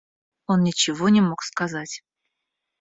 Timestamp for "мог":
1.21-1.43